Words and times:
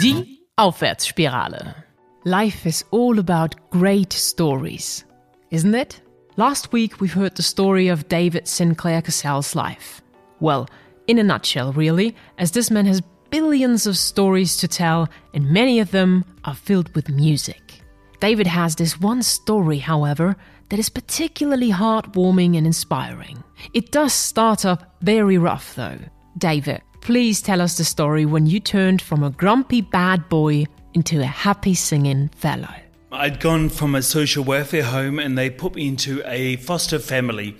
Die 0.00 0.38
Aufwärtsspirale. 0.56 1.74
Life 2.24 2.66
is 2.66 2.84
all 2.92 3.18
about 3.18 3.56
great 3.70 4.12
stories, 4.12 5.04
isn't 5.50 5.74
it? 5.74 6.00
Last 6.36 6.72
week 6.72 7.00
we've 7.00 7.12
heard 7.12 7.34
the 7.34 7.42
story 7.42 7.88
of 7.88 8.06
David 8.06 8.46
Sinclair 8.46 9.02
Cassell's 9.02 9.56
life. 9.56 10.00
Well, 10.38 10.68
in 11.08 11.18
a 11.18 11.24
nutshell, 11.24 11.72
really, 11.72 12.14
as 12.38 12.52
this 12.52 12.70
man 12.70 12.86
has 12.86 13.02
billions 13.30 13.88
of 13.88 13.98
stories 13.98 14.56
to 14.58 14.68
tell, 14.68 15.08
and 15.34 15.50
many 15.50 15.80
of 15.80 15.90
them 15.90 16.24
are 16.44 16.54
filled 16.54 16.94
with 16.94 17.08
music. 17.08 17.82
David 18.20 18.46
has 18.46 18.76
this 18.76 19.00
one 19.00 19.24
story, 19.24 19.78
however, 19.78 20.36
that 20.68 20.78
is 20.78 20.88
particularly 20.88 21.72
heartwarming 21.72 22.56
and 22.56 22.66
inspiring. 22.66 23.42
It 23.74 23.90
does 23.90 24.12
start 24.12 24.64
up 24.64 24.94
very 25.02 25.38
rough, 25.38 25.74
though. 25.74 25.98
David, 26.36 26.82
please 27.00 27.40
tell 27.40 27.60
us 27.60 27.78
the 27.78 27.84
story 27.84 28.26
when 28.26 28.46
you 28.46 28.60
turned 28.60 29.02
from 29.02 29.22
a 29.22 29.30
grumpy 29.30 29.80
bad 29.80 30.28
boy 30.28 30.66
into 30.94 31.20
a 31.20 31.26
happy 31.26 31.74
singing 31.74 32.28
fellow. 32.36 32.74
I'd 33.10 33.40
gone 33.40 33.68
from 33.68 33.94
a 33.94 34.02
social 34.02 34.44
welfare 34.44 34.82
home 34.82 35.18
and 35.18 35.36
they 35.36 35.48
put 35.48 35.74
me 35.74 35.88
into 35.88 36.22
a 36.26 36.56
foster 36.56 36.98
family 36.98 37.56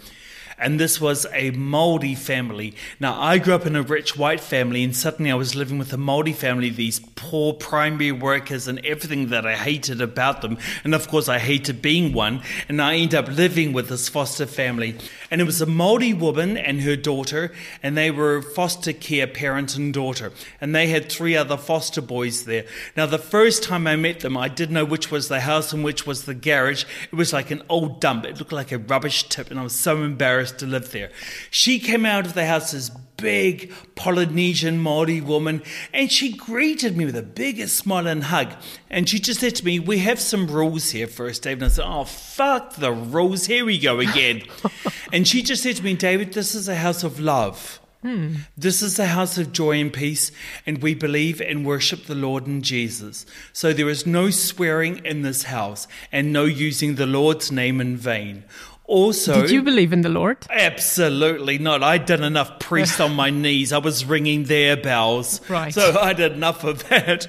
and 0.58 0.80
this 0.80 1.00
was 1.00 1.26
a 1.32 1.50
Maori 1.52 2.14
family. 2.14 2.74
Now, 2.98 3.20
I 3.20 3.38
grew 3.38 3.54
up 3.54 3.66
in 3.66 3.76
a 3.76 3.82
rich 3.82 4.16
white 4.16 4.40
family, 4.40 4.82
and 4.82 4.94
suddenly 4.94 5.30
I 5.30 5.36
was 5.36 5.54
living 5.54 5.78
with 5.78 5.92
a 5.92 5.96
Maori 5.96 6.32
family, 6.32 6.70
these 6.70 7.00
poor 7.14 7.52
primary 7.52 8.12
workers, 8.12 8.66
and 8.66 8.84
everything 8.84 9.28
that 9.28 9.46
I 9.46 9.54
hated 9.54 10.00
about 10.00 10.42
them. 10.42 10.58
And 10.84 10.94
of 10.94 11.08
course, 11.08 11.28
I 11.28 11.38
hated 11.38 11.80
being 11.80 12.12
one, 12.12 12.42
and 12.68 12.82
I 12.82 12.96
ended 12.96 13.14
up 13.14 13.28
living 13.28 13.72
with 13.72 13.88
this 13.88 14.08
foster 14.08 14.46
family. 14.46 14.96
And 15.30 15.40
it 15.40 15.44
was 15.44 15.60
a 15.60 15.66
Maori 15.66 16.12
woman 16.12 16.56
and 16.56 16.80
her 16.80 16.96
daughter, 16.96 17.52
and 17.82 17.96
they 17.96 18.10
were 18.10 18.42
foster 18.42 18.92
care 18.92 19.26
parent 19.26 19.76
and 19.76 19.94
daughter. 19.94 20.32
And 20.60 20.74
they 20.74 20.88
had 20.88 21.10
three 21.10 21.36
other 21.36 21.56
foster 21.56 22.00
boys 22.00 22.44
there. 22.44 22.64
Now, 22.96 23.06
the 23.06 23.18
first 23.18 23.62
time 23.62 23.86
I 23.86 23.96
met 23.96 24.20
them, 24.20 24.36
I 24.36 24.48
didn't 24.48 24.74
know 24.74 24.84
which 24.84 25.10
was 25.10 25.28
the 25.28 25.40
house 25.40 25.72
and 25.72 25.84
which 25.84 26.06
was 26.06 26.24
the 26.24 26.34
garage. 26.34 26.84
It 27.12 27.16
was 27.16 27.32
like 27.32 27.50
an 27.50 27.62
old 27.68 28.00
dump. 28.00 28.24
It 28.24 28.38
looked 28.38 28.52
like 28.52 28.72
a 28.72 28.78
rubbish 28.78 29.28
tip, 29.28 29.50
and 29.50 29.60
I 29.60 29.62
was 29.62 29.78
so 29.78 30.02
embarrassed 30.02 30.47
to 30.52 30.66
live 30.66 30.92
there. 30.92 31.10
She 31.50 31.78
came 31.78 32.04
out 32.04 32.26
of 32.26 32.34
the 32.34 32.46
house, 32.46 32.74
as 32.74 32.90
big 33.18 33.72
Polynesian 33.94 34.78
Maori 34.78 35.20
woman, 35.20 35.62
and 35.92 36.10
she 36.10 36.32
greeted 36.32 36.96
me 36.96 37.04
with 37.04 37.14
the 37.14 37.22
biggest 37.22 37.76
smile 37.76 38.06
and 38.06 38.24
hug. 38.24 38.54
And 38.88 39.08
she 39.08 39.18
just 39.18 39.40
said 39.40 39.54
to 39.56 39.64
me, 39.64 39.78
We 39.78 39.98
have 39.98 40.20
some 40.20 40.46
rules 40.46 40.90
here 40.90 41.06
first, 41.06 41.42
David. 41.42 41.62
And 41.64 41.72
I 41.72 41.74
said, 41.74 41.84
Oh, 41.86 42.04
fuck 42.04 42.76
the 42.76 42.92
rules. 42.92 43.46
Here 43.46 43.64
we 43.64 43.78
go 43.78 44.00
again. 44.00 44.42
and 45.12 45.28
she 45.28 45.42
just 45.42 45.62
said 45.62 45.76
to 45.76 45.84
me, 45.84 45.94
David, 45.94 46.32
this 46.32 46.54
is 46.54 46.68
a 46.68 46.76
house 46.76 47.04
of 47.04 47.20
love. 47.20 47.80
Hmm. 48.02 48.34
This 48.56 48.80
is 48.80 49.00
a 49.00 49.06
house 49.06 49.38
of 49.38 49.52
joy 49.52 49.80
and 49.80 49.92
peace, 49.92 50.30
and 50.64 50.80
we 50.80 50.94
believe 50.94 51.40
and 51.40 51.66
worship 51.66 52.04
the 52.04 52.14
Lord 52.14 52.46
and 52.46 52.62
Jesus. 52.62 53.26
So 53.52 53.72
there 53.72 53.88
is 53.88 54.06
no 54.06 54.30
swearing 54.30 55.04
in 55.04 55.22
this 55.22 55.44
house 55.44 55.88
and 56.12 56.32
no 56.32 56.44
using 56.44 56.94
the 56.94 57.06
Lord's 57.06 57.50
name 57.50 57.80
in 57.80 57.96
vain. 57.96 58.44
Also, 58.88 59.42
did 59.42 59.50
you 59.50 59.60
believe 59.60 59.92
in 59.92 60.00
the 60.00 60.08
Lord? 60.08 60.38
Absolutely 60.48 61.58
not. 61.58 61.82
I'd 61.82 62.06
done 62.06 62.24
enough 62.24 62.58
priests 62.58 62.98
on 63.00 63.14
my 63.14 63.28
knees. 63.44 63.70
I 63.70 63.78
was 63.78 64.06
ringing 64.06 64.44
their 64.44 64.78
bells. 64.78 65.42
Right. 65.48 65.74
So 65.74 65.98
I 66.00 66.14
did 66.14 66.32
enough 66.32 66.64
of 66.64 66.88
that. 66.88 67.26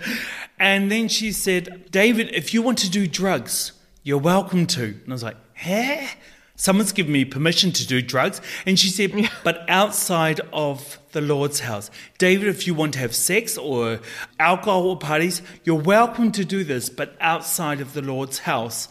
And 0.58 0.90
then 0.90 1.10
she 1.10 1.34
said, 1.34 1.92
David, 1.92 2.34
if 2.34 2.54
you 2.54 2.62
want 2.62 2.78
to 2.80 2.90
do 2.90 3.08
drugs, 3.08 3.74
you're 4.04 4.18
welcome 4.18 4.68
to. 4.68 4.84
And 4.84 5.10
I 5.10 5.12
was 5.12 5.24
like, 5.24 5.36
huh? 5.58 6.08
Someone's 6.56 6.94
given 6.94 7.12
me 7.12 7.26
permission 7.26 7.73
to 7.73 7.86
do 7.86 8.02
drugs. 8.02 8.42
And 8.66 8.80
she 8.80 8.88
said, 8.88 9.30
but 9.44 9.66
outside 9.68 10.40
of 10.54 10.98
the 11.12 11.22
Lord's 11.22 11.60
house. 11.62 11.92
David, 12.18 12.48
if 12.48 12.68
you 12.68 12.73
want 12.73 12.94
to 12.94 13.00
have 13.00 13.14
sex 13.14 13.58
or 13.58 14.00
alcohol 14.40 14.96
parties, 14.96 15.42
you're 15.66 15.76
welcome 15.76 16.32
to 16.34 16.46
do 16.46 16.64
this, 16.64 16.90
but 16.90 17.18
outside 17.20 17.82
of 17.82 17.94
the 17.94 18.02
Lord's 18.02 18.40
house. 18.40 18.88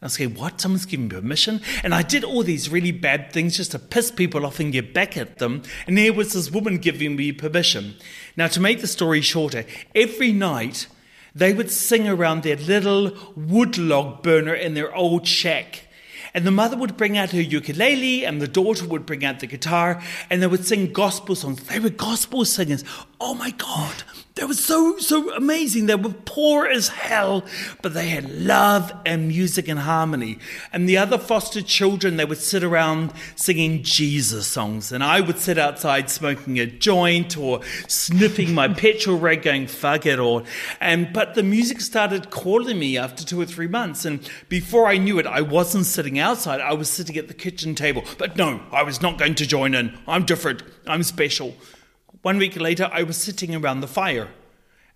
I 0.00 0.06
was 0.06 0.16
going, 0.16 0.34
what? 0.34 0.60
Someone's 0.60 0.86
giving 0.86 1.08
me 1.08 1.16
permission? 1.16 1.60
And 1.82 1.92
I 1.92 2.02
did 2.02 2.22
all 2.22 2.44
these 2.44 2.70
really 2.70 2.92
bad 2.92 3.32
things 3.32 3.56
just 3.56 3.72
to 3.72 3.80
piss 3.80 4.12
people 4.12 4.46
off 4.46 4.60
and 4.60 4.72
get 4.72 4.94
back 4.94 5.16
at 5.16 5.38
them. 5.38 5.62
And 5.88 5.98
there 5.98 6.12
was 6.12 6.34
this 6.34 6.52
woman 6.52 6.78
giving 6.78 7.16
me 7.16 7.32
permission. 7.32 7.96
Now, 8.36 8.46
to 8.46 8.60
make 8.60 8.80
the 8.80 8.86
story 8.86 9.20
shorter, 9.20 9.64
every 9.96 10.32
night 10.32 10.86
they 11.34 11.52
would 11.52 11.70
sing 11.70 12.08
around 12.08 12.42
their 12.42 12.56
little 12.56 13.16
wood 13.34 13.76
log 13.76 14.22
burner 14.22 14.54
in 14.54 14.74
their 14.74 14.94
old 14.94 15.26
shack. 15.26 15.88
And 16.34 16.46
the 16.46 16.52
mother 16.52 16.76
would 16.76 16.96
bring 16.96 17.16
out 17.16 17.30
her 17.30 17.40
ukulele, 17.40 18.24
and 18.24 18.40
the 18.40 18.46
daughter 18.46 18.86
would 18.86 19.06
bring 19.06 19.24
out 19.24 19.40
the 19.40 19.46
guitar, 19.46 20.00
and 20.30 20.42
they 20.42 20.46
would 20.46 20.66
sing 20.66 20.92
gospel 20.92 21.34
songs. 21.34 21.62
They 21.64 21.80
were 21.80 21.90
gospel 21.90 22.44
singers. 22.44 22.84
Oh 23.20 23.34
my 23.34 23.50
God, 23.52 24.04
they 24.38 24.44
were 24.44 24.54
so, 24.54 24.98
so 24.98 25.34
amazing. 25.34 25.86
They 25.86 25.96
were 25.96 26.14
poor 26.24 26.66
as 26.66 26.88
hell, 26.88 27.44
but 27.82 27.92
they 27.92 28.08
had 28.08 28.30
love 28.30 28.92
and 29.04 29.26
music 29.26 29.66
and 29.66 29.80
harmony. 29.80 30.38
And 30.72 30.88
the 30.88 30.96
other 30.96 31.18
foster 31.18 31.60
children, 31.60 32.16
they 32.16 32.24
would 32.24 32.38
sit 32.38 32.62
around 32.62 33.12
singing 33.34 33.82
Jesus 33.82 34.46
songs. 34.46 34.92
And 34.92 35.02
I 35.02 35.20
would 35.20 35.38
sit 35.38 35.58
outside 35.58 36.08
smoking 36.08 36.60
a 36.60 36.66
joint 36.66 37.36
or 37.36 37.62
sniffing 37.88 38.54
my 38.54 38.68
petrol 38.74 39.18
rag 39.18 39.42
going, 39.42 39.66
fuck 39.66 40.06
it 40.06 40.20
all. 40.20 40.44
And, 40.80 41.12
but 41.12 41.34
the 41.34 41.42
music 41.42 41.80
started 41.80 42.30
calling 42.30 42.78
me 42.78 42.96
after 42.96 43.24
two 43.24 43.40
or 43.40 43.46
three 43.46 43.66
months. 43.66 44.04
And 44.04 44.28
before 44.48 44.86
I 44.86 44.98
knew 44.98 45.18
it, 45.18 45.26
I 45.26 45.40
wasn't 45.40 45.86
sitting 45.86 46.20
outside. 46.20 46.60
I 46.60 46.74
was 46.74 46.88
sitting 46.88 47.16
at 47.16 47.26
the 47.26 47.34
kitchen 47.34 47.74
table. 47.74 48.04
But 48.18 48.36
no, 48.36 48.62
I 48.70 48.84
was 48.84 49.02
not 49.02 49.18
going 49.18 49.34
to 49.34 49.46
join 49.46 49.74
in. 49.74 49.98
I'm 50.06 50.24
different. 50.24 50.62
I'm 50.86 51.02
special. 51.02 51.56
One 52.22 52.38
week 52.38 52.56
later, 52.56 52.88
I 52.92 53.02
was 53.02 53.16
sitting 53.16 53.54
around 53.54 53.80
the 53.80 53.88
fire. 53.88 54.28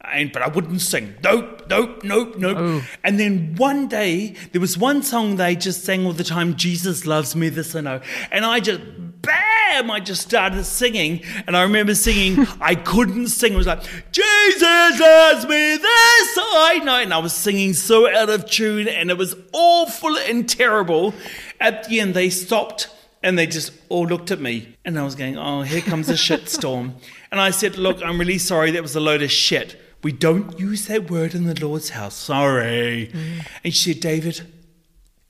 And, 0.05 0.33
but 0.33 0.43
I 0.43 0.49
wouldn't 0.49 0.81
sing. 0.81 1.15
Nope, 1.22 1.66
nope, 1.69 2.03
nope, 2.03 2.37
nope. 2.37 2.56
Oh. 2.59 2.84
And 3.05 3.21
then 3.21 3.55
one 3.55 3.87
day, 3.87 4.34
there 4.50 4.60
was 4.60 4.77
one 4.77 5.05
song 5.05 5.37
they 5.37 5.55
just 5.55 5.84
sang 5.84 6.05
all 6.05 6.12
the 6.12 6.25
time 6.25 6.56
Jesus 6.56 7.06
loves 7.06 7.37
me, 7.37 7.49
this 7.49 7.77
and 7.77 7.87
that. 7.87 8.03
And 8.33 8.44
I 8.44 8.59
just, 8.59 8.81
bam, 9.22 9.93
I 9.93 10.00
just 10.00 10.22
started 10.22 10.65
singing. 10.65 11.22
And 11.47 11.56
I 11.56 11.62
remember 11.62 11.94
singing, 11.94 12.44
I 12.60 12.75
couldn't 12.75 13.28
sing. 13.28 13.53
It 13.53 13.56
was 13.56 13.69
like, 13.69 13.84
Jesus 14.10 15.00
loves 15.00 15.47
me, 15.47 15.77
this 15.77 16.39
I 16.54 16.81
know. 16.83 16.99
And 16.99 17.15
I 17.15 17.19
was 17.19 17.33
singing 17.33 17.72
so 17.75 18.12
out 18.12 18.28
of 18.28 18.50
tune, 18.50 18.89
and 18.89 19.09
it 19.09 19.16
was 19.16 19.37
awful 19.53 20.16
and 20.16 20.49
terrible. 20.49 21.15
At 21.60 21.89
the 21.89 22.00
end, 22.00 22.15
they 22.15 22.28
stopped 22.31 22.89
and 23.22 23.38
they 23.38 23.47
just 23.47 23.72
all 23.88 24.06
looked 24.06 24.31
at 24.31 24.41
me. 24.41 24.77
And 24.84 24.99
I 24.99 25.05
was 25.05 25.15
going, 25.15 25.38
oh, 25.38 25.62
here 25.62 25.81
comes 25.81 26.09
a 26.09 26.16
shit 26.16 26.49
storm. 26.49 26.94
and 27.31 27.41
I 27.41 27.50
said, 27.50 27.77
look, 27.77 28.03
I'm 28.03 28.19
really 28.19 28.38
sorry. 28.38 28.71
That 28.72 28.83
was 28.83 28.97
a 28.97 29.00
load 29.00 29.22
of 29.22 29.31
shit. 29.31 29.81
We 30.03 30.12
don't 30.12 30.59
use 30.59 30.87
that 30.87 31.10
word 31.10 31.34
in 31.34 31.44
the 31.44 31.59
Lord's 31.65 31.91
house. 31.91 32.16
Sorry. 32.16 33.10
Mm. 33.12 33.47
And 33.65 33.75
she 33.75 33.93
said, 33.93 34.03
David, 34.03 34.43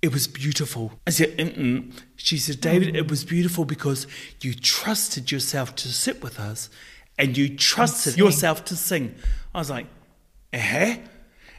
it 0.01 0.13
was 0.13 0.27
beautiful. 0.27 0.93
I 1.07 1.11
said, 1.11 1.37
Mm-mm. 1.37 1.93
She 2.17 2.39
said, 2.39 2.61
David, 2.61 2.95
mm. 2.95 2.97
it 2.97 3.11
was 3.11 3.25
beautiful 3.25 3.65
because 3.65 4.07
you 4.41 4.55
trusted 4.55 5.31
yourself 5.31 5.75
to 5.77 5.89
sit 5.89 6.23
with 6.23 6.41
us 6.41 6.71
and 7.19 7.37
you 7.37 7.55
trusted 7.55 8.17
yourself 8.17 8.65
to 8.67 8.77
sing. 8.77 9.15
I 9.55 9.59
was 9.59 9.69
like, 9.69 9.87
eh? 10.53 10.99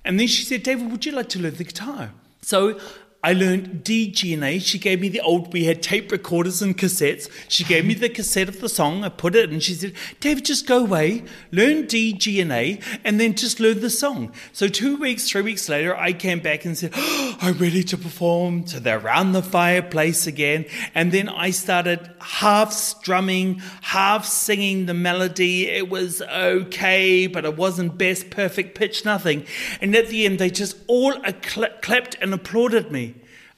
And 0.03 0.19
then 0.19 0.27
she 0.27 0.43
said, 0.43 0.63
David, 0.63 0.91
would 0.91 1.05
you 1.05 1.11
like 1.11 1.29
to 1.29 1.39
learn 1.39 1.55
the 1.55 1.63
guitar? 1.63 2.11
So 2.41 2.79
I 3.23 3.31
learned 3.31 3.85
D, 3.85 4.11
G, 4.11 4.33
and 4.33 4.43
A. 4.43 4.59
She 4.59 4.77
gave 4.77 4.99
me 4.99 5.07
the 5.07 5.21
old, 5.21 5.53
we 5.53 5.63
had 5.63 5.81
tape 5.81 6.11
recorders 6.11 6.61
and 6.61 6.77
cassettes. 6.77 7.29
She 7.47 7.63
gave 7.63 7.85
me 7.85 7.93
the 7.93 8.09
cassette 8.09 8.49
of 8.49 8.59
the 8.59 8.67
song. 8.67 9.05
I 9.05 9.09
put 9.09 9.33
it 9.33 9.49
and 9.49 9.63
she 9.63 9.73
said, 9.73 9.93
David, 10.19 10.43
just 10.43 10.67
go 10.67 10.79
away, 10.79 11.23
learn 11.49 11.85
D, 11.85 12.11
G, 12.11 12.41
and 12.41 12.51
A, 12.51 12.79
and 13.05 13.21
then 13.21 13.33
just 13.33 13.61
learn 13.61 13.79
the 13.79 13.89
song. 13.89 14.33
So 14.51 14.67
two 14.67 14.97
weeks, 14.97 15.29
three 15.29 15.41
weeks 15.41 15.69
later, 15.69 15.95
I 15.95 16.11
came 16.11 16.41
back 16.41 16.65
and 16.65 16.77
said, 16.77 16.91
oh, 16.95 17.37
I'm 17.39 17.57
ready 17.57 17.81
to 17.83 17.97
perform. 17.97 18.67
So 18.67 18.79
they're 18.79 18.99
around 18.99 19.31
the 19.31 19.41
fireplace 19.41 20.27
again. 20.27 20.65
And 20.93 21.13
then 21.13 21.29
I 21.29 21.51
started 21.51 22.11
half 22.19 22.73
strumming, 22.73 23.61
half 23.81 24.25
singing 24.25 24.85
the 24.85 24.93
melody. 24.93 25.69
It 25.69 25.89
was 25.89 26.21
okay, 26.21 27.27
but 27.27 27.45
it 27.45 27.55
wasn't 27.55 27.97
best, 27.97 28.31
perfect 28.31 28.77
pitch, 28.77 29.05
nothing. 29.05 29.45
And 29.79 29.95
at 29.95 30.09
the 30.09 30.25
end, 30.25 30.39
they 30.39 30.49
just 30.49 30.75
all 30.87 31.13
clapped 31.41 32.17
and 32.19 32.33
applauded 32.33 32.91
me. 32.91 33.12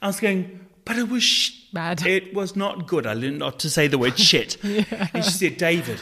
I 0.06 0.08
was 0.08 0.20
going, 0.20 0.60
but 0.86 1.00
it 1.00 1.10
was 1.10 1.24
sh- 1.24 1.64
bad. 1.74 2.06
It 2.06 2.36
was 2.36 2.56
not 2.56 2.86
good. 2.86 3.08
I 3.08 3.16
learned 3.16 3.40
not 3.40 3.60
to 3.62 3.72
say 3.72 3.88
the 3.88 3.98
word 3.98 4.20
shit. 4.20 4.56
yeah. 4.64 5.08
And 5.16 5.26
she 5.26 5.32
said, 5.32 5.58
David, 5.58 6.00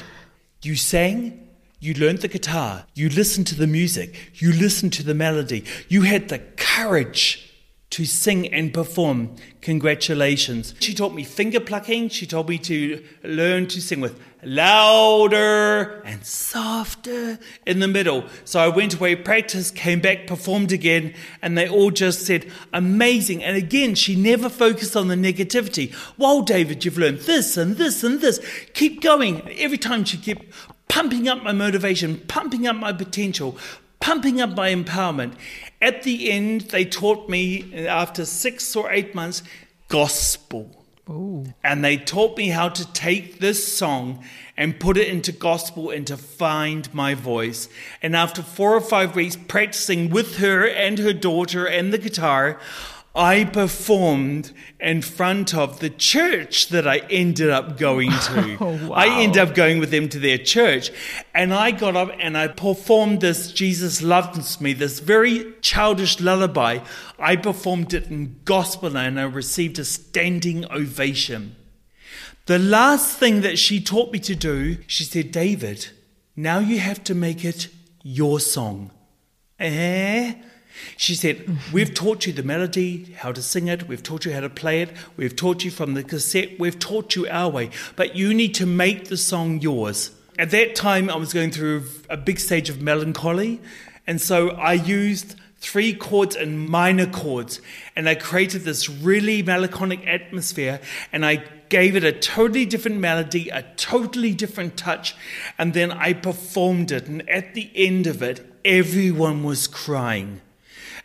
you 0.61 0.75
sang, 0.75 1.47
you 1.79 1.93
learned 1.93 2.19
the 2.19 2.27
guitar, 2.27 2.85
you 2.95 3.07
listened 3.07 3.47
to 3.47 3.55
the 3.55 3.65
music, 3.65 4.13
you 4.35 4.51
listened 4.51 4.91
to 4.93 5.03
the 5.03 5.13
melody, 5.13 5.63
you 5.87 6.01
had 6.01 6.27
the 6.27 6.39
courage 6.39 7.52
to 7.93 8.05
sing 8.05 8.51
and 8.51 8.73
perform. 8.73 9.35
Congratulations. 9.61 10.73
She 10.79 10.95
taught 10.95 11.13
me 11.13 11.23
finger 11.23 11.59
plucking. 11.59 12.09
She 12.09 12.25
told 12.25 12.49
me 12.49 12.57
to 12.57 13.03
learn 13.23 13.67
to 13.67 13.79
sing 13.79 14.01
with 14.01 14.19
louder 14.41 16.01
and 16.03 16.25
softer 16.25 17.37
in 17.67 17.81
the 17.81 17.87
middle. 17.87 18.25
So 18.45 18.59
I 18.59 18.67
went 18.69 18.95
away, 18.95 19.15
practiced, 19.15 19.75
came 19.75 20.01
back, 20.01 20.25
performed 20.25 20.71
again, 20.71 21.13
and 21.39 21.55
they 21.55 21.69
all 21.69 21.91
just 21.91 22.25
said, 22.25 22.51
amazing. 22.73 23.43
And 23.43 23.55
again, 23.55 23.93
she 23.93 24.15
never 24.15 24.49
focused 24.49 24.95
on 24.95 25.07
the 25.07 25.15
negativity. 25.15 25.95
Well, 26.17 26.41
David, 26.41 26.83
you've 26.83 26.97
learned 26.97 27.19
this 27.19 27.57
and 27.57 27.77
this 27.77 28.03
and 28.03 28.21
this. 28.21 28.39
Keep 28.73 29.01
going. 29.01 29.47
Every 29.59 29.77
time 29.77 30.03
she 30.03 30.17
kept 30.17 30.45
pumping 30.87 31.27
up 31.27 31.43
my 31.43 31.51
motivation, 31.51 32.17
pumping 32.21 32.65
up 32.65 32.75
my 32.75 32.91
potential, 32.91 33.55
pumping 33.99 34.41
up 34.41 34.49
my 34.55 34.73
empowerment. 34.73 35.35
At 35.83 36.03
the 36.03 36.31
end, 36.31 36.61
they 36.71 36.85
taught 36.85 37.27
me, 37.27 37.85
after 37.87 38.23
six 38.23 38.73
or 38.73 38.89
eight 38.89 39.13
months, 39.13 39.43
gospel. 39.89 40.85
Ooh. 41.09 41.53
And 41.61 41.83
they 41.83 41.97
taught 41.97 42.37
me 42.37 42.47
how 42.47 42.69
to 42.69 42.93
take 42.93 43.41
this 43.41 43.67
song 43.67 44.23
and 44.55 44.79
put 44.79 44.95
it 44.95 45.09
into 45.09 45.33
gospel 45.33 45.89
and 45.89 46.07
to 46.07 46.15
find 46.15 46.93
my 46.93 47.15
voice. 47.15 47.67
And 48.01 48.15
after 48.15 48.41
four 48.41 48.73
or 48.73 48.79
five 48.79 49.13
weeks 49.13 49.35
practicing 49.35 50.09
with 50.09 50.37
her 50.37 50.65
and 50.65 50.99
her 50.99 51.11
daughter 51.11 51.65
and 51.65 51.91
the 51.91 51.97
guitar, 51.97 52.61
I 53.15 53.43
performed 53.43 54.53
in 54.79 55.03
front 55.03 55.53
of 55.53 55.79
the 55.79 55.91
church 55.91 56.69
that 56.69 56.87
I 56.87 56.97
ended 57.11 57.49
up 57.49 57.77
going 57.77 58.09
to. 58.09 58.57
Oh, 58.63 58.87
wow. 58.87 58.95
I 58.95 59.21
ended 59.21 59.41
up 59.41 59.55
going 59.55 59.79
with 59.79 59.91
them 59.91 60.09
to 60.09 60.19
their 60.19 60.37
church. 60.37 60.91
And 61.33 61.53
I 61.53 61.71
got 61.71 61.95
up 61.95 62.09
and 62.19 62.37
I 62.37 62.47
performed 62.47 63.21
this 63.21 63.51
Jesus 63.51 64.01
Loves 64.01 64.59
Me, 64.61 64.73
this 64.73 64.99
very 64.99 65.53
childish 65.61 66.19
lullaby. 66.19 66.79
I 67.19 67.35
performed 67.35 67.93
it 67.93 68.07
in 68.07 68.39
gospel 68.45 68.97
and 68.97 69.19
I 69.19 69.23
received 69.23 69.77
a 69.79 69.85
standing 69.85 70.65
ovation. 70.71 71.55
The 72.45 72.59
last 72.59 73.17
thing 73.17 73.41
that 73.41 73.59
she 73.59 73.79
taught 73.79 74.11
me 74.11 74.19
to 74.19 74.35
do, 74.35 74.77
she 74.87 75.03
said, 75.03 75.31
David, 75.31 75.89
now 76.35 76.59
you 76.59 76.79
have 76.79 77.03
to 77.05 77.15
make 77.15 77.45
it 77.45 77.67
your 78.01 78.39
song. 78.39 78.91
Eh? 79.59 80.33
She 80.97 81.15
said, 81.15 81.57
We've 81.71 81.93
taught 81.93 82.25
you 82.25 82.33
the 82.33 82.43
melody, 82.43 83.13
how 83.17 83.31
to 83.31 83.41
sing 83.41 83.67
it, 83.67 83.87
we've 83.87 84.03
taught 84.03 84.25
you 84.25 84.33
how 84.33 84.41
to 84.41 84.49
play 84.49 84.81
it, 84.81 84.89
we've 85.17 85.35
taught 85.35 85.63
you 85.63 85.71
from 85.71 85.93
the 85.93 86.03
cassette, 86.03 86.59
we've 86.59 86.79
taught 86.79 87.15
you 87.15 87.27
our 87.27 87.49
way, 87.49 87.69
but 87.95 88.15
you 88.15 88.33
need 88.33 88.55
to 88.55 88.65
make 88.65 89.05
the 89.05 89.17
song 89.17 89.59
yours. 89.61 90.11
At 90.39 90.51
that 90.51 90.75
time, 90.75 91.09
I 91.09 91.15
was 91.15 91.31
going 91.31 91.51
through 91.51 91.85
a 92.09 92.17
big 92.17 92.39
stage 92.39 92.69
of 92.69 92.81
melancholy, 92.81 93.61
and 94.07 94.19
so 94.19 94.49
I 94.49 94.73
used 94.73 95.35
three 95.57 95.93
chords 95.93 96.35
and 96.35 96.67
minor 96.69 97.05
chords, 97.05 97.61
and 97.95 98.09
I 98.09 98.15
created 98.15 98.63
this 98.63 98.89
really 98.89 99.41
melancholic 99.43 100.05
atmosphere, 100.05 100.81
and 101.11 101.25
I 101.25 101.43
gave 101.69 101.95
it 101.95 102.03
a 102.03 102.11
totally 102.11 102.65
different 102.65 102.97
melody, 102.97 103.49
a 103.49 103.63
totally 103.77 104.33
different 104.33 104.75
touch, 104.75 105.15
and 105.57 105.73
then 105.73 105.91
I 105.91 106.13
performed 106.13 106.91
it, 106.91 107.07
and 107.07 107.27
at 107.29 107.53
the 107.53 107.71
end 107.75 108.07
of 108.07 108.21
it, 108.21 108.45
everyone 108.65 109.43
was 109.43 109.67
crying. 109.67 110.41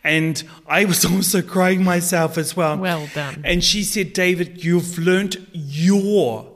And 0.03 0.43
I 0.67 0.85
was 0.85 1.05
also 1.13 1.41
crying 1.41 1.83
myself 1.83 2.37
as 2.37 2.55
well. 2.55 2.77
Well 2.77 3.09
done. 3.13 3.41
And 3.43 3.63
she 3.63 3.83
said, 3.83 4.13
David, 4.13 4.63
you've 4.63 4.97
learnt 4.97 5.37
your 5.53 6.51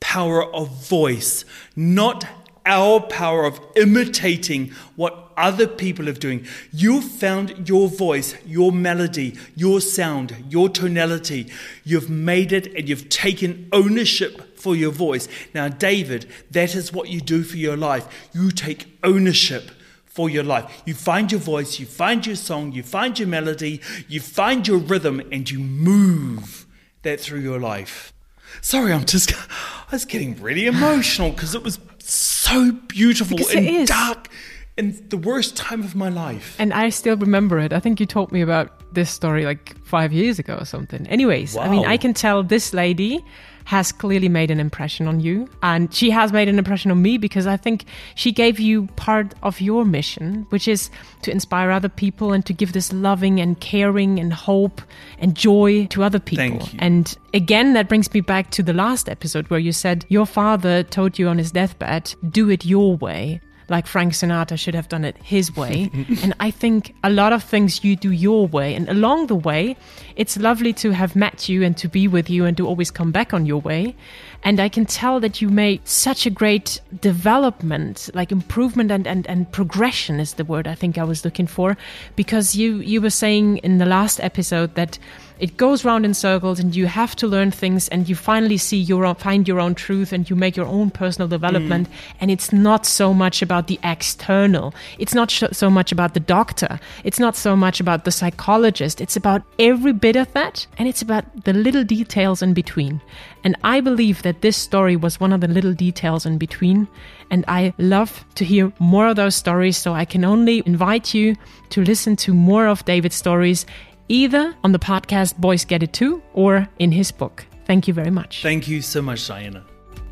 power 0.00 0.44
of 0.54 0.88
voice, 0.88 1.44
not 1.76 2.24
our 2.66 3.00
power 3.00 3.44
of 3.44 3.60
imitating 3.76 4.72
what 4.96 5.30
other 5.36 5.66
people 5.66 6.08
are 6.08 6.12
doing. 6.12 6.46
You've 6.72 7.04
found 7.04 7.68
your 7.68 7.88
voice, 7.88 8.34
your 8.44 8.70
melody, 8.70 9.36
your 9.56 9.80
sound, 9.80 10.36
your 10.50 10.68
tonality. 10.68 11.50
You've 11.82 12.10
made 12.10 12.52
it 12.52 12.66
and 12.74 12.88
you've 12.88 13.08
taken 13.08 13.68
ownership 13.72 14.58
for 14.58 14.76
your 14.76 14.92
voice. 14.92 15.26
Now, 15.54 15.68
David, 15.68 16.26
that 16.50 16.74
is 16.74 16.92
what 16.92 17.08
you 17.08 17.20
do 17.20 17.42
for 17.42 17.56
your 17.56 17.76
life. 17.76 18.06
You 18.34 18.50
take 18.50 18.98
ownership 19.02 19.70
for 20.10 20.28
your 20.28 20.42
life. 20.42 20.82
You 20.84 20.94
find 20.94 21.30
your 21.30 21.40
voice, 21.40 21.78
you 21.78 21.86
find 21.86 22.26
your 22.26 22.36
song, 22.36 22.72
you 22.72 22.82
find 22.82 23.18
your 23.18 23.28
melody, 23.28 23.80
you 24.08 24.20
find 24.20 24.66
your 24.66 24.78
rhythm, 24.78 25.22
and 25.32 25.48
you 25.48 25.60
move 25.60 26.66
that 27.02 27.20
through 27.20 27.40
your 27.40 27.60
life. 27.60 28.12
Sorry, 28.60 28.92
I'm 28.92 29.04
just, 29.04 29.32
I 29.32 29.92
was 29.92 30.04
getting 30.04 30.40
really 30.42 30.66
emotional 30.66 31.30
because 31.30 31.54
it 31.54 31.62
was 31.62 31.78
so 31.98 32.72
beautiful 32.88 33.36
Because 33.36 33.54
and 33.54 33.86
dark 33.86 34.28
in 34.76 35.00
the 35.10 35.16
worst 35.16 35.56
time 35.56 35.82
of 35.82 35.94
my 35.94 36.08
life. 36.08 36.56
And 36.58 36.72
I 36.72 36.90
still 36.90 37.16
remember 37.16 37.60
it. 37.60 37.72
I 37.72 37.78
think 37.78 38.00
you 38.00 38.06
told 38.06 38.32
me 38.32 38.40
about 38.40 38.92
this 38.92 39.10
story 39.10 39.44
like 39.44 39.76
five 39.84 40.12
years 40.12 40.40
ago 40.40 40.56
or 40.58 40.64
something. 40.64 41.06
Anyways, 41.06 41.56
I 41.56 41.68
mean, 41.68 41.84
I 41.86 41.96
can 41.96 42.14
tell 42.14 42.42
this 42.42 42.74
lady 42.74 43.24
has 43.70 43.92
clearly 43.92 44.28
made 44.28 44.50
an 44.50 44.58
impression 44.58 45.06
on 45.06 45.20
you. 45.20 45.48
And 45.62 45.94
she 45.94 46.10
has 46.10 46.32
made 46.32 46.48
an 46.48 46.58
impression 46.58 46.90
on 46.90 47.00
me 47.00 47.18
because 47.18 47.46
I 47.46 47.56
think 47.56 47.84
she 48.16 48.32
gave 48.32 48.58
you 48.58 48.88
part 48.96 49.32
of 49.44 49.60
your 49.60 49.84
mission, 49.84 50.44
which 50.48 50.66
is 50.66 50.90
to 51.22 51.30
inspire 51.30 51.70
other 51.70 51.88
people 51.88 52.32
and 52.32 52.44
to 52.46 52.52
give 52.52 52.72
this 52.72 52.92
loving 52.92 53.38
and 53.38 53.60
caring 53.60 54.18
and 54.18 54.32
hope 54.32 54.82
and 55.20 55.36
joy 55.36 55.86
to 55.90 56.02
other 56.02 56.18
people. 56.18 56.58
Thank 56.58 56.72
you. 56.72 56.80
And 56.82 57.16
again, 57.32 57.74
that 57.74 57.88
brings 57.88 58.12
me 58.12 58.22
back 58.22 58.50
to 58.50 58.64
the 58.64 58.72
last 58.72 59.08
episode 59.08 59.48
where 59.50 59.60
you 59.60 59.70
said 59.70 60.04
your 60.08 60.26
father 60.26 60.82
told 60.82 61.16
you 61.16 61.28
on 61.28 61.38
his 61.38 61.52
deathbed, 61.52 62.16
do 62.28 62.50
it 62.50 62.64
your 62.64 62.96
way. 62.96 63.40
Like 63.70 63.86
Frank 63.86 64.12
Sinatra 64.12 64.58
should 64.58 64.74
have 64.74 64.88
done 64.88 65.04
it 65.04 65.16
his 65.22 65.56
way. 65.56 65.90
and 66.22 66.34
I 66.40 66.50
think 66.50 66.94
a 67.02 67.08
lot 67.08 67.32
of 67.32 67.42
things 67.42 67.82
you 67.82 67.96
do 67.96 68.10
your 68.10 68.46
way. 68.46 68.74
And 68.74 68.88
along 68.88 69.28
the 69.28 69.36
way, 69.36 69.76
it's 70.16 70.36
lovely 70.36 70.72
to 70.74 70.90
have 70.90 71.16
met 71.16 71.48
you 71.48 71.62
and 71.62 71.76
to 71.78 71.88
be 71.88 72.06
with 72.08 72.28
you 72.28 72.44
and 72.44 72.56
to 72.56 72.66
always 72.66 72.90
come 72.90 73.12
back 73.12 73.32
on 73.32 73.46
your 73.46 73.60
way. 73.60 73.94
And 74.42 74.58
I 74.58 74.68
can 74.68 74.86
tell 74.86 75.20
that 75.20 75.40
you 75.40 75.48
made 75.48 75.86
such 75.86 76.26
a 76.26 76.30
great 76.30 76.80
development, 77.00 78.10
like 78.12 78.32
improvement 78.32 78.90
and, 78.90 79.06
and, 79.06 79.26
and 79.26 79.50
progression 79.52 80.18
is 80.18 80.34
the 80.34 80.44
word 80.44 80.66
I 80.66 80.74
think 80.74 80.98
I 80.98 81.04
was 81.04 81.24
looking 81.24 81.46
for. 81.46 81.76
Because 82.16 82.56
you, 82.56 82.76
you 82.76 83.00
were 83.00 83.10
saying 83.10 83.58
in 83.58 83.78
the 83.78 83.86
last 83.86 84.20
episode 84.20 84.74
that 84.74 84.98
it 85.40 85.56
goes 85.56 85.84
round 85.84 86.04
in 86.04 86.12
circles 86.12 86.60
and 86.60 86.76
you 86.76 86.86
have 86.86 87.16
to 87.16 87.26
learn 87.26 87.50
things 87.50 87.88
and 87.88 88.08
you 88.08 88.14
finally 88.14 88.58
see 88.58 88.76
your 88.76 89.06
own, 89.06 89.14
find 89.14 89.48
your 89.48 89.58
own 89.58 89.74
truth 89.74 90.12
and 90.12 90.28
you 90.28 90.36
make 90.36 90.54
your 90.54 90.66
own 90.66 90.90
personal 90.90 91.26
mm. 91.28 91.30
development. 91.30 91.88
And 92.20 92.30
it's 92.30 92.52
not 92.52 92.84
so 92.84 93.14
much 93.14 93.40
about 93.40 93.66
the 93.66 93.78
external. 93.82 94.74
It's 94.98 95.14
not 95.14 95.30
sh- 95.30 95.44
so 95.52 95.70
much 95.70 95.92
about 95.92 96.12
the 96.12 96.20
doctor. 96.20 96.78
It's 97.04 97.18
not 97.18 97.36
so 97.36 97.56
much 97.56 97.80
about 97.80 98.04
the 98.04 98.12
psychologist. 98.12 99.00
It's 99.00 99.16
about 99.16 99.42
every 99.58 99.94
bit 99.94 100.16
of 100.16 100.30
that 100.34 100.66
and 100.76 100.86
it's 100.86 101.00
about 101.00 101.44
the 101.44 101.54
little 101.54 101.84
details 101.84 102.42
in 102.42 102.52
between. 102.52 103.00
And 103.42 103.56
i 103.64 103.80
believe 103.80 104.22
that 104.22 104.42
this 104.42 104.56
story 104.56 104.96
was 104.96 105.18
one 105.18 105.32
of 105.32 105.40
the 105.40 105.48
little 105.48 105.72
details 105.72 106.26
in 106.26 106.36
between. 106.36 106.86
And 107.30 107.46
i 107.48 107.72
love 107.78 108.26
to 108.34 108.44
hear 108.44 108.72
more 108.78 109.08
of 109.08 109.16
those 109.16 109.36
stories. 109.36 109.78
So 109.78 109.94
i 109.94 110.04
can 110.04 110.24
only 110.24 110.62
invite 110.66 111.14
you 111.14 111.36
to 111.70 111.82
listen 111.82 112.16
to 112.16 112.34
more 112.34 112.66
of 112.66 112.84
david's 112.84 113.16
stories 113.16 113.64
either 114.10 114.54
on 114.62 114.72
the 114.72 114.78
podcast 114.78 115.40
Boys 115.40 115.64
Get 115.64 115.82
It 115.82 115.92
Too 115.92 116.20
or 116.34 116.68
in 116.78 116.92
his 116.92 117.12
book. 117.12 117.46
Thank 117.66 117.86
you 117.86 117.94
very 117.94 118.10
much. 118.10 118.42
Thank 118.42 118.66
you 118.66 118.82
so 118.82 119.00
much, 119.00 119.26
Diana. 119.26 119.64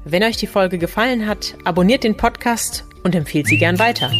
Wenn 0.04 0.22
euch 0.22 0.36
die 0.36 0.46
Folge 0.46 0.78
gefallen 0.78 1.26
hat, 1.26 1.54
abonniert 1.64 2.04
den 2.04 2.16
Podcast 2.16 2.84
und 3.02 3.14
empfiehlt 3.14 3.46
sie 3.48 3.58
gern 3.58 3.78
weiter. 3.78 4.10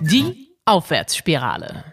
Die 0.00 0.48
Aufwärtsspirale. 0.64 1.84